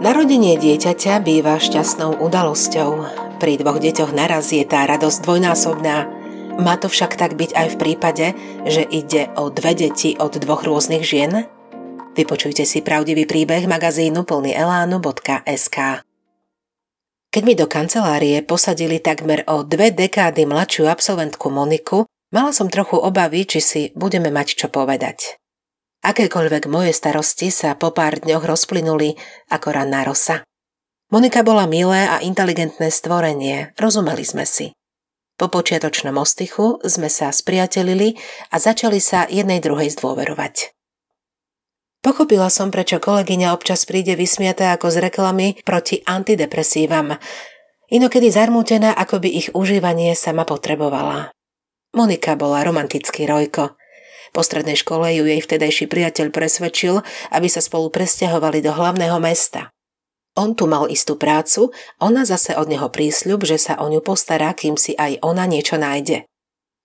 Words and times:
Narodenie 0.00 0.56
dieťaťa 0.56 1.20
býva 1.20 1.60
šťastnou 1.60 2.24
udalosťou. 2.24 2.90
Pri 3.36 3.60
dvoch 3.60 3.76
deťoch 3.76 4.16
naraz 4.16 4.48
je 4.48 4.64
tá 4.64 4.88
radosť 4.88 5.20
dvojnásobná. 5.20 6.08
Má 6.56 6.80
to 6.80 6.88
však 6.88 7.20
tak 7.20 7.36
byť 7.36 7.52
aj 7.52 7.66
v 7.68 7.76
prípade, 7.76 8.26
že 8.64 8.80
ide 8.80 9.28
o 9.36 9.52
dve 9.52 9.76
deti 9.76 10.16
od 10.16 10.40
dvoch 10.40 10.64
rôznych 10.64 11.04
žien? 11.04 11.44
Vypočujte 12.16 12.64
si 12.64 12.80
pravdivý 12.80 13.28
príbeh 13.28 13.68
magazínu 13.68 14.24
plný 14.24 14.56
elánu.sk. 14.56 15.76
Keď 17.28 17.42
mi 17.44 17.52
do 17.52 17.68
kancelárie 17.68 18.40
posadili 18.40 19.04
takmer 19.04 19.44
o 19.52 19.68
dve 19.68 19.92
dekády 19.92 20.48
mladšiu 20.48 20.88
absolventku 20.88 21.52
Moniku, 21.52 22.08
mala 22.32 22.56
som 22.56 22.72
trochu 22.72 22.96
obavy, 22.96 23.44
či 23.44 23.60
si 23.60 23.82
budeme 23.92 24.32
mať 24.32 24.64
čo 24.64 24.72
povedať. 24.72 25.39
Akékoľvek 26.00 26.64
moje 26.72 26.96
starosti 26.96 27.52
sa 27.52 27.76
po 27.76 27.92
pár 27.92 28.24
dňoch 28.24 28.48
rozplynuli 28.48 29.20
ako 29.52 29.68
ranná 29.68 30.00
rosa. 30.08 30.40
Monika 31.12 31.44
bola 31.44 31.68
milé 31.68 32.08
a 32.08 32.22
inteligentné 32.24 32.88
stvorenie, 32.88 33.76
rozumeli 33.76 34.24
sme 34.24 34.48
si. 34.48 34.72
Po 35.36 35.48
počiatočnom 35.48 36.16
ostychu 36.20 36.80
sme 36.84 37.08
sa 37.08 37.32
spriatelili 37.32 38.16
a 38.52 38.60
začali 38.60 39.00
sa 39.00 39.24
jednej 39.28 39.60
druhej 39.60 39.92
zdôverovať. 39.96 40.72
Pochopila 42.00 42.48
som, 42.48 42.72
prečo 42.72 42.96
kolegyňa 42.96 43.52
občas 43.52 43.84
príde 43.84 44.16
vysmiatá 44.16 44.72
ako 44.72 44.88
z 44.88 44.96
reklamy 45.04 45.60
proti 45.64 46.00
antidepresívam, 46.04 47.20
inokedy 47.92 48.32
zarmútená, 48.32 48.96
ako 48.96 49.20
by 49.20 49.28
ich 49.28 49.48
užívanie 49.52 50.16
sama 50.16 50.48
potrebovala. 50.48 51.32
Monika 51.92 52.38
bola 52.40 52.64
romantický 52.64 53.28
rojko. 53.28 53.79
Po 54.30 54.46
strednej 54.46 54.78
škole 54.78 55.10
ju 55.14 55.26
jej 55.26 55.42
vtedajší 55.42 55.90
priateľ 55.90 56.30
presvedčil, 56.30 57.02
aby 57.34 57.48
sa 57.50 57.58
spolu 57.58 57.90
presťahovali 57.90 58.62
do 58.62 58.70
hlavného 58.70 59.18
mesta. 59.18 59.74
On 60.38 60.54
tu 60.54 60.70
mal 60.70 60.86
istú 60.86 61.18
prácu, 61.18 61.74
ona 61.98 62.22
zase 62.22 62.54
od 62.54 62.70
neho 62.70 62.86
prísľub, 62.86 63.42
že 63.42 63.58
sa 63.58 63.74
o 63.82 63.90
ňu 63.90 63.98
postará, 63.98 64.54
kým 64.54 64.78
si 64.78 64.94
aj 64.94 65.18
ona 65.26 65.50
niečo 65.50 65.74
nájde. 65.74 66.22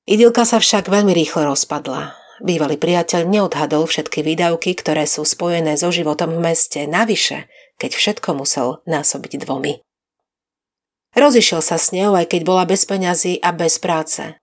Idylka 0.09 0.45
sa 0.45 0.57
však 0.57 0.89
veľmi 0.89 1.13
rýchlo 1.13 1.53
rozpadla. 1.53 2.17
Bývalý 2.43 2.75
priateľ 2.75 3.29
neodhadol 3.29 3.87
všetky 3.87 4.25
výdavky, 4.25 4.75
ktoré 4.75 5.07
sú 5.07 5.23
spojené 5.23 5.79
so 5.79 5.87
životom 5.93 6.35
v 6.35 6.51
meste, 6.51 6.83
navyše, 6.83 7.47
keď 7.79 7.91
všetko 7.95 8.29
musel 8.35 8.83
násobiť 8.89 9.45
dvomi. 9.45 9.79
Rozišiel 11.15 11.63
sa 11.63 11.79
s 11.79 11.95
ňou, 11.95 12.11
aj 12.11 12.27
keď 12.27 12.41
bola 12.43 12.67
bez 12.67 12.83
peňazí 12.83 13.39
a 13.39 13.55
bez 13.55 13.79
práce. 13.79 14.35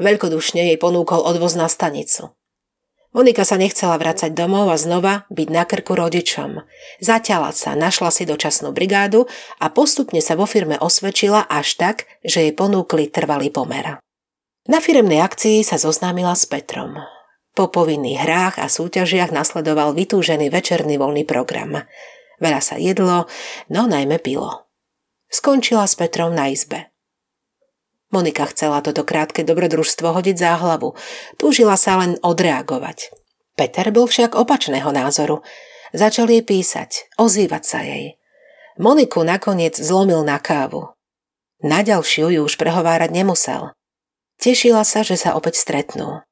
Veľkodušne 0.00 0.72
jej 0.72 0.78
ponúkol 0.80 1.20
odvoz 1.20 1.60
na 1.60 1.68
stanicu. 1.68 2.32
Monika 3.10 3.42
sa 3.42 3.58
nechcela 3.60 3.98
vrácať 3.98 4.32
domov 4.32 4.70
a 4.70 4.78
znova 4.78 5.26
byť 5.34 5.48
na 5.50 5.66
krku 5.66 5.98
rodičom. 5.98 6.62
Zaťala 7.02 7.50
sa, 7.52 7.76
našla 7.76 8.08
si 8.14 8.22
dočasnú 8.24 8.70
brigádu 8.70 9.26
a 9.60 9.66
postupne 9.68 10.22
sa 10.22 10.38
vo 10.38 10.46
firme 10.46 10.78
osvedčila 10.78 11.44
až 11.44 11.74
tak, 11.74 11.96
že 12.22 12.48
jej 12.48 12.54
ponúkli 12.54 13.10
trvalý 13.10 13.50
pomer. 13.50 13.98
Na 14.70 14.78
firemnej 14.78 15.20
akcii 15.20 15.66
sa 15.66 15.76
zoznámila 15.76 16.38
s 16.38 16.46
Petrom. 16.46 16.96
Po 17.58 17.66
povinných 17.66 18.22
hrách 18.22 18.56
a 18.62 18.70
súťažiach 18.70 19.34
nasledoval 19.34 19.90
vytúžený 19.90 20.46
večerný 20.54 20.96
voľný 20.96 21.26
program. 21.26 21.82
Veľa 22.38 22.62
sa 22.62 22.78
jedlo, 22.78 23.26
no 23.66 23.90
najmä 23.90 24.22
pilo. 24.22 24.70
Skončila 25.26 25.84
s 25.90 25.98
Petrom 25.98 26.30
na 26.30 26.46
izbe. 26.46 26.94
Monika 28.10 28.42
chcela 28.50 28.82
toto 28.82 29.06
krátke 29.06 29.46
dobrodružstvo 29.46 30.10
hodiť 30.10 30.36
za 30.36 30.58
hlavu. 30.58 30.98
Túžila 31.38 31.78
sa 31.78 32.02
len 32.02 32.18
odreagovať. 32.26 33.14
Peter 33.54 33.86
bol 33.94 34.10
však 34.10 34.34
opačného 34.34 34.90
názoru. 34.90 35.46
Začal 35.94 36.26
jej 36.30 36.42
písať, 36.42 37.14
ozývať 37.18 37.62
sa 37.62 37.80
jej. 37.86 38.18
Moniku 38.82 39.22
nakoniec 39.22 39.78
zlomil 39.78 40.26
na 40.26 40.42
kávu. 40.42 40.90
Na 41.62 41.86
ďalšiu 41.86 42.34
ju 42.34 42.40
už 42.42 42.58
prehovárať 42.58 43.14
nemusel. 43.14 43.76
Tešila 44.40 44.82
sa, 44.82 45.04
že 45.04 45.20
sa 45.20 45.36
opäť 45.36 45.60
stretnú. 45.60 46.24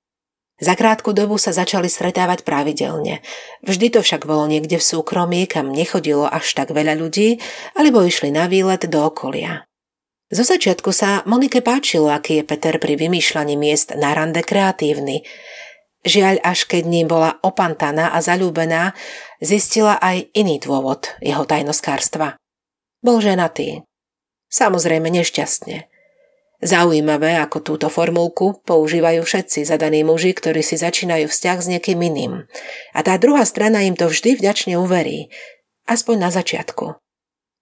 Za 0.59 0.75
krátku 0.75 1.15
dobu 1.15 1.39
sa 1.39 1.55
začali 1.55 1.87
stretávať 1.87 2.43
pravidelne. 2.43 3.23
Vždy 3.63 3.95
to 3.95 4.01
však 4.03 4.27
bolo 4.27 4.51
niekde 4.51 4.81
v 4.81 4.89
súkromí, 4.89 5.47
kam 5.47 5.71
nechodilo 5.71 6.27
až 6.27 6.51
tak 6.57 6.75
veľa 6.75 6.99
ľudí, 6.99 7.39
alebo 7.79 8.03
išli 8.03 8.35
na 8.35 8.51
výlet 8.51 8.83
do 8.91 8.99
okolia. 9.07 9.68
Zo 10.29 10.45
začiatku 10.45 10.93
sa 10.93 11.25
Monike 11.25 11.65
páčilo, 11.65 12.13
aký 12.13 12.41
je 12.41 12.45
Peter 12.45 12.77
pri 12.77 13.01
vymýšľaní 13.01 13.57
miest 13.57 13.97
na 13.97 14.13
rande 14.13 14.45
kreatívny. 14.45 15.25
Žiaľ, 16.05 16.45
až 16.45 16.69
keď 16.69 16.85
ním 16.85 17.09
bola 17.09 17.41
opantaná 17.41 18.13
a 18.13 18.21
zalúbená, 18.21 18.93
zistila 19.41 19.97
aj 19.97 20.29
iný 20.37 20.61
dôvod 20.61 21.17
jeho 21.25 21.49
tajnoskárstva. 21.49 22.37
Bol 23.01 23.25
ženatý. 23.25 23.89
Samozrejme 24.53 25.09
nešťastne. 25.09 25.89
Zaujímavé, 26.59 27.39
ako 27.39 27.63
túto 27.63 27.87
formulku 27.89 28.61
používajú 28.67 29.23
všetci 29.23 29.65
zadaní 29.65 30.03
muži, 30.03 30.35
ktorí 30.35 30.61
si 30.61 30.75
začínajú 30.75 31.31
vzťah 31.31 31.59
s 31.63 31.71
niekým 31.71 32.03
iným. 32.03 32.45
A 32.93 33.01
tá 33.01 33.15
druhá 33.17 33.47
strana 33.49 33.87
im 33.87 33.95
to 33.95 34.11
vždy 34.11 34.37
vďačne 34.37 34.75
uverí. 34.77 35.31
Aspoň 35.87 36.17
na 36.19 36.31
začiatku. 36.35 36.99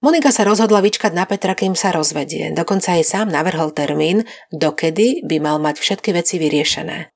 Monika 0.07 0.31
sa 0.31 0.47
rozhodla 0.47 0.79
vyčkať 0.87 1.11
na 1.19 1.27
Petra, 1.27 1.59
kým 1.59 1.75
sa 1.75 1.91
rozvedie. 1.91 2.55
Dokonca 2.55 2.95
jej 2.95 3.03
sám 3.03 3.27
navrhol 3.27 3.75
termín, 3.75 4.23
dokedy 4.55 5.27
by 5.27 5.43
mal 5.43 5.59
mať 5.59 5.83
všetky 5.83 6.15
veci 6.15 6.39
vyriešené. 6.39 7.11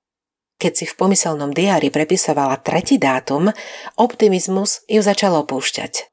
Keď 0.59 0.73
si 0.75 0.85
v 0.91 0.99
pomyselnom 0.99 1.55
diári 1.55 1.95
prepisovala 1.95 2.59
tretí 2.59 2.99
dátum, 2.99 3.55
optimizmus 3.95 4.83
ju 4.91 5.07
začal 5.07 5.39
opúšťať. 5.39 6.11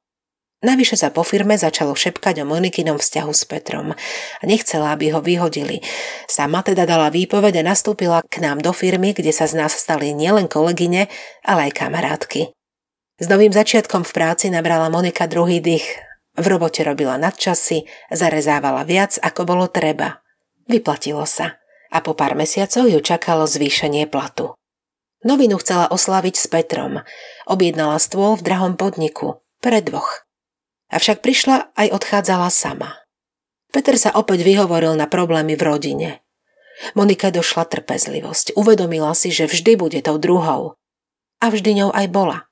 Navyše 0.61 1.01
sa 1.01 1.09
po 1.09 1.25
firme 1.25 1.57
začalo 1.57 1.97
šepkať 1.97 2.45
o 2.45 2.45
Monikinom 2.45 3.01
vzťahu 3.01 3.33
s 3.33 3.41
Petrom 3.49 3.97
nechcela, 4.45 4.93
aby 4.93 5.17
ho 5.17 5.21
vyhodili. 5.25 5.81
Sama 6.29 6.61
teda 6.61 6.85
dala 6.85 7.09
výpovede 7.09 7.65
a 7.65 7.73
nastúpila 7.73 8.21
k 8.21 8.37
nám 8.37 8.61
do 8.61 8.69
firmy, 8.69 9.17
kde 9.17 9.33
sa 9.33 9.49
z 9.49 9.57
nás 9.57 9.73
stali 9.73 10.13
nielen 10.13 10.45
kolegyne, 10.45 11.09
ale 11.41 11.73
aj 11.73 11.73
kamarátky. 11.73 12.53
S 13.17 13.25
novým 13.25 13.49
začiatkom 13.49 14.05
v 14.05 14.13
práci 14.13 14.53
nabrala 14.53 14.93
Monika 14.93 15.25
druhý 15.25 15.57
dých 15.57 16.05
v 16.37 16.45
robote 16.45 16.85
robila 16.85 17.17
nadčasy, 17.17 17.89
zarezávala 18.13 18.85
viac, 18.85 19.17
ako 19.17 19.41
bolo 19.43 19.65
treba. 19.65 20.21
Vyplatilo 20.69 21.25
sa 21.25 21.57
a 21.89 21.97
po 22.03 22.13
pár 22.13 22.37
mesiacov 22.37 22.85
ju 22.85 22.99
čakalo 23.01 23.49
zvýšenie 23.49 24.05
platu. 24.05 24.53
Novinu 25.25 25.57
chcela 25.57 25.89
oslaviť 25.89 26.35
s 26.37 26.45
Petrom. 26.45 27.01
Objednala 27.49 27.97
stôl 27.97 28.37
v 28.37 28.45
drahom 28.45 28.77
podniku. 28.77 29.41
Pre 29.57 29.81
dvoch. 29.81 30.27
Avšak 30.93 31.25
prišla 31.25 31.73
aj 31.73 31.87
odchádzala 31.89 32.53
sama. 32.53 33.01
Peter 33.73 33.97
sa 33.97 34.13
opäť 34.13 34.45
vyhovoril 34.45 34.93
na 34.93 35.09
problémy 35.09 35.57
v 35.57 35.65
rodine. 35.65 36.09
Monika 36.93 37.33
došla 37.33 37.65
trpezlivosť. 37.65 38.53
Uvedomila 38.53 39.17
si, 39.17 39.33
že 39.33 39.49
vždy 39.49 39.73
bude 39.75 39.99
tou 40.05 40.21
druhou. 40.21 40.77
A 41.41 41.45
vždy 41.49 41.81
ňou 41.83 41.91
aj 41.91 42.07
bola. 42.13 42.45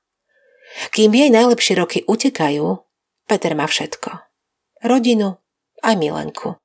Kým 0.90 1.14
jej 1.14 1.30
najlepšie 1.30 1.78
roky 1.78 2.02
utekajú, 2.04 2.85
Peter 3.26 3.58
má 3.58 3.66
všetko. 3.66 4.22
Rodinu, 4.86 5.42
aj 5.82 5.94
milenku. 5.98 6.62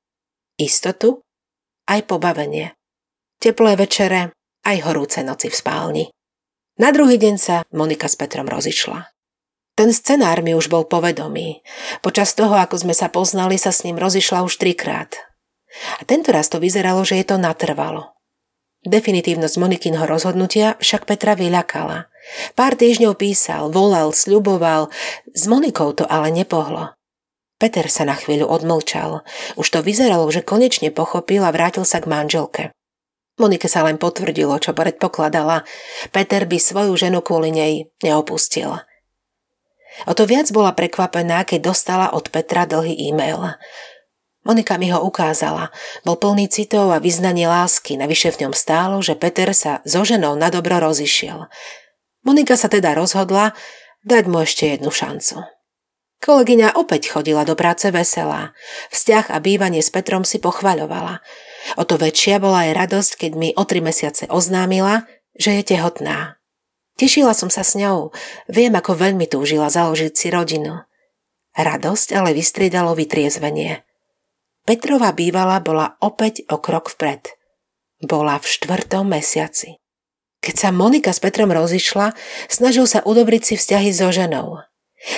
Istotu, 0.61 1.25
aj 1.89 2.05
pobavenie. 2.05 2.77
Teplé 3.41 3.73
večere, 3.73 4.37
aj 4.61 4.77
horúce 4.85 5.25
noci 5.25 5.49
v 5.49 5.57
spálni. 5.57 6.05
Na 6.77 6.93
druhý 6.93 7.17
deň 7.17 7.35
sa 7.41 7.65
Monika 7.73 8.05
s 8.05 8.13
Petrom 8.13 8.45
rozišla. 8.45 9.09
Ten 9.73 9.89
scenár 9.89 10.45
mi 10.45 10.53
už 10.53 10.69
bol 10.69 10.85
povedomý. 10.85 11.65
Počas 12.05 12.37
toho, 12.37 12.53
ako 12.53 12.77
sme 12.77 12.93
sa 12.93 13.09
poznali, 13.09 13.57
sa 13.57 13.73
s 13.73 13.81
ním 13.81 13.97
rozišla 13.97 14.45
už 14.45 14.61
trikrát. 14.61 15.17
A 15.97 16.05
tento 16.05 16.29
raz 16.29 16.51
to 16.51 16.61
vyzeralo, 16.61 17.01
že 17.01 17.17
je 17.17 17.25
to 17.25 17.41
natrvalo. 17.41 18.13
Definitívnosť 18.85 19.55
Monikinho 19.57 20.05
rozhodnutia 20.05 20.77
však 20.77 21.09
Petra 21.09 21.33
vyľakala. 21.33 22.10
Pár 22.53 22.77
týždňov 22.77 23.17
písal, 23.17 23.73
volal, 23.73 24.13
sľuboval, 24.13 24.93
s 25.33 25.43
Monikou 25.49 25.93
to 25.97 26.05
ale 26.05 26.29
nepohlo. 26.29 26.93
Peter 27.61 27.85
sa 27.93 28.09
na 28.09 28.17
chvíľu 28.17 28.49
odmlčal. 28.49 29.21
Už 29.53 29.67
to 29.69 29.85
vyzeralo, 29.85 30.25
že 30.33 30.41
konečne 30.41 30.89
pochopil 30.89 31.45
a 31.45 31.53
vrátil 31.53 31.85
sa 31.85 32.01
k 32.01 32.09
manželke. 32.09 32.63
Monike 33.37 33.69
sa 33.69 33.85
len 33.85 34.01
potvrdilo, 34.01 34.57
čo 34.57 34.73
predpokladala. 34.73 35.65
Peter 36.09 36.45
by 36.49 36.57
svoju 36.57 36.93
ženu 36.97 37.21
kvôli 37.21 37.53
nej 37.53 37.73
neopustil. 38.01 38.81
O 40.09 40.13
to 40.17 40.25
viac 40.25 40.49
bola 40.49 40.73
prekvapená, 40.73 41.45
keď 41.45 41.73
dostala 41.73 42.07
od 42.13 42.29
Petra 42.33 42.65
dlhý 42.65 42.97
e-mail. 43.13 43.57
Monika 44.41 44.81
mi 44.81 44.89
ho 44.89 44.97
ukázala. 45.05 45.69
Bol 46.01 46.17
plný 46.17 46.49
citov 46.49 46.89
a 46.89 46.97
vyznanie 46.97 47.45
lásky, 47.45 47.93
navyše 47.93 48.33
v 48.33 48.47
ňom 48.47 48.53
stálo, 48.57 48.97
že 49.05 49.13
Peter 49.13 49.53
sa 49.53 49.85
so 49.85 50.01
ženou 50.01 50.33
na 50.33 50.49
dobro 50.49 50.81
rozišiel. 50.81 51.45
Monika 52.21 52.53
sa 52.53 52.69
teda 52.69 52.93
rozhodla 52.93 53.57
dať 54.05 54.23
mu 54.29 54.41
ešte 54.45 54.69
jednu 54.69 54.93
šancu. 54.93 55.41
Kolegyňa 56.21 56.77
opäť 56.77 57.09
chodila 57.09 57.41
do 57.41 57.57
práce 57.57 57.89
veselá. 57.89 58.53
Vzťah 58.93 59.33
a 59.33 59.41
bývanie 59.41 59.81
s 59.81 59.89
Petrom 59.89 60.21
si 60.21 60.37
pochvaľovala. 60.37 61.17
O 61.81 61.83
to 61.85 61.97
väčšia 61.97 62.37
bola 62.37 62.69
aj 62.69 62.77
radosť, 62.77 63.11
keď 63.25 63.31
mi 63.33 63.49
o 63.57 63.65
tri 63.65 63.81
mesiace 63.81 64.29
oznámila, 64.29 65.09
že 65.33 65.57
je 65.57 65.73
tehotná. 65.73 66.37
Tešila 67.01 67.33
som 67.33 67.49
sa 67.49 67.65
s 67.65 67.73
ňou. 67.73 68.13
Viem, 68.45 68.77
ako 68.77 68.93
veľmi 68.93 69.25
túžila 69.25 69.73
založiť 69.73 70.13
si 70.13 70.29
rodinu. 70.29 70.85
Radosť 71.57 72.13
ale 72.13 72.37
vystriedalo 72.37 72.93
vytriezvenie. 72.93 73.81
Petrova 74.61 75.09
bývala 75.17 75.57
bola 75.57 75.97
opäť 76.05 76.45
o 76.53 76.61
krok 76.61 76.93
vpred. 76.93 77.33
Bola 78.05 78.37
v 78.37 78.45
štvrtom 78.45 79.09
mesiaci. 79.09 79.80
Keď 80.41 80.55
sa 80.57 80.69
Monika 80.73 81.13
s 81.13 81.21
Petrom 81.21 81.53
rozišla, 81.53 82.17
snažil 82.49 82.89
sa 82.89 83.05
udobriť 83.05 83.41
si 83.45 83.53
vzťahy 83.61 83.89
so 83.93 84.09
ženou. 84.09 84.65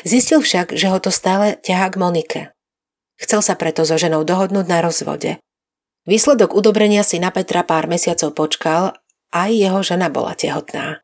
Zistil 0.04 0.44
však, 0.44 0.75
že 0.75 0.92
ho 0.92 1.00
to 1.00 1.12
stále 1.12 1.60
ťahá 1.64 1.92
k 1.92 2.00
Monike. 2.00 2.42
Chcel 3.16 3.40
sa 3.40 3.56
preto 3.56 3.88
so 3.88 3.96
ženou 3.96 4.28
dohodnúť 4.28 4.68
na 4.68 4.84
rozvode. 4.84 5.40
Výsledok 6.04 6.52
udobrenia 6.52 7.08
si 7.08 7.24
na 7.24 7.31
Petra 7.31 7.64
pár 7.64 7.88
mesiacov 7.88 8.36
počkal, 8.36 9.00
aj 9.31 9.52
jeho 9.56 9.80
žena 9.80 10.12
bola 10.12 10.36
tehotná. 10.36 11.00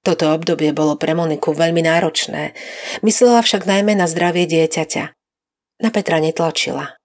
Toto 0.00 0.32
obdobie 0.32 0.72
bolo 0.72 0.96
pre 0.96 1.12
Moniku 1.12 1.52
veľmi 1.52 1.84
náročné, 1.84 2.56
myslela 3.04 3.44
však 3.44 3.68
najmä 3.68 3.92
na 3.92 4.08
zdravie 4.08 4.48
dieťaťa. 4.48 5.12
Na 5.84 5.88
Petra 5.92 6.24
netlačila. 6.24 6.96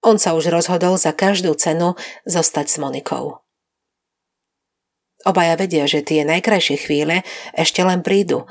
On 0.00 0.16
sa 0.16 0.32
už 0.32 0.48
rozhodol 0.48 0.96
za 0.96 1.12
každú 1.12 1.52
cenu 1.60 2.00
zostať 2.24 2.66
s 2.72 2.76
Monikou. 2.80 3.44
Obaja 5.28 5.54
vedia, 5.60 5.84
že 5.84 6.00
tie 6.00 6.24
najkrajšie 6.24 6.76
chvíle 6.80 7.26
ešte 7.52 7.84
len 7.84 8.00
prídu, 8.00 8.48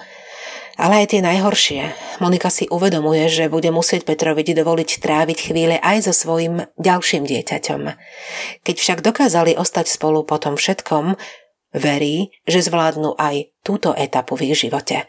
ale 0.78 1.04
aj 1.04 1.18
tie 1.18 1.22
najhoršie. 1.26 1.82
Monika 2.22 2.54
si 2.54 2.70
uvedomuje, 2.70 3.26
že 3.28 3.50
bude 3.50 3.74
musieť 3.74 4.06
Petrovi 4.06 4.46
dovoliť 4.46 4.90
tráviť 5.02 5.38
chvíle 5.50 5.82
aj 5.82 6.08
so 6.08 6.14
svojim 6.14 6.70
ďalším 6.78 7.26
dieťaťom. 7.26 7.82
Keď 8.64 8.76
však 8.78 9.00
dokázali 9.02 9.58
ostať 9.58 9.90
spolu 9.90 10.22
po 10.24 10.38
tom 10.38 10.56
všetkom, 10.56 11.18
Verí, 11.70 12.34
že 12.50 12.66
zvládnu 12.66 13.14
aj 13.14 13.54
túto 13.62 13.94
etapu 13.94 14.34
v 14.34 14.50
ich 14.50 14.66
živote. 14.66 15.06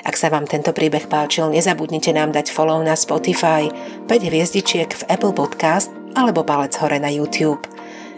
Ak 0.00 0.14
sa 0.14 0.30
vám 0.30 0.46
tento 0.46 0.70
príbeh 0.70 1.10
páčil, 1.10 1.50
nezabudnite 1.50 2.14
nám 2.14 2.30
dať 2.30 2.54
follow 2.54 2.78
na 2.80 2.94
Spotify, 2.94 3.68
5 4.06 4.08
hviezdičiek 4.08 4.86
v 4.86 5.02
Apple 5.10 5.34
Podcast 5.34 5.90
alebo 6.14 6.46
palec 6.46 6.72
hore 6.78 7.02
na 7.02 7.10
YouTube. 7.10 7.60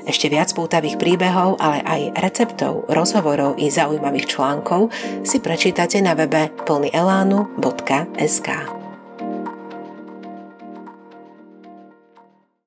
Ešte 0.03 0.27
viac 0.27 0.51
pútavých 0.51 0.99
príbehov, 0.99 1.63
ale 1.63 1.79
aj 1.87 2.19
receptov, 2.19 2.91
rozhovorov 2.91 3.55
i 3.63 3.71
zaujímavých 3.71 4.27
článkov 4.27 4.91
si 5.23 5.39
prečítate 5.39 6.03
na 6.03 6.19
webe 6.19 6.51
plnyelánu.sk. 6.67 8.82